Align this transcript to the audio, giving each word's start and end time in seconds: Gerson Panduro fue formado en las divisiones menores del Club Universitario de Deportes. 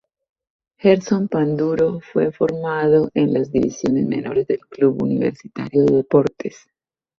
Gerson 0.79 1.27
Panduro 1.27 1.99
fue 1.99 2.31
formado 2.31 3.11
en 3.13 3.35
las 3.35 3.51
divisiones 3.51 4.07
menores 4.07 4.47
del 4.47 4.61
Club 4.67 4.99
Universitario 5.03 5.85
de 5.85 5.97
Deportes. 5.97 6.67